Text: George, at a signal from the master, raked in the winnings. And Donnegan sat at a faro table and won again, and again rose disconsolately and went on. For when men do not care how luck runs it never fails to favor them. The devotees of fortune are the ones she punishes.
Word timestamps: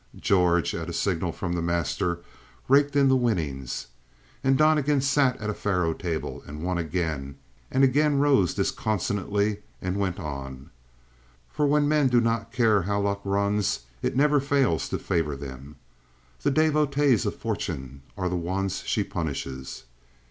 George, 0.19 0.73
at 0.73 0.89
a 0.89 0.93
signal 0.93 1.31
from 1.31 1.53
the 1.53 1.61
master, 1.61 2.21
raked 2.67 2.95
in 2.95 3.07
the 3.07 3.15
winnings. 3.15 3.85
And 4.43 4.57
Donnegan 4.57 4.99
sat 5.01 5.37
at 5.39 5.51
a 5.51 5.53
faro 5.53 5.93
table 5.93 6.41
and 6.47 6.63
won 6.63 6.79
again, 6.79 7.35
and 7.69 7.83
again 7.83 8.17
rose 8.17 8.55
disconsolately 8.55 9.57
and 9.79 9.97
went 9.99 10.19
on. 10.19 10.71
For 11.51 11.67
when 11.67 11.87
men 11.87 12.07
do 12.07 12.19
not 12.19 12.51
care 12.51 12.81
how 12.81 12.99
luck 13.01 13.21
runs 13.23 13.81
it 14.01 14.15
never 14.15 14.39
fails 14.39 14.89
to 14.89 14.97
favor 14.97 15.35
them. 15.35 15.75
The 16.41 16.49
devotees 16.49 17.27
of 17.27 17.35
fortune 17.35 18.01
are 18.17 18.27
the 18.27 18.35
ones 18.35 18.81
she 18.87 19.03
punishes. 19.03 19.83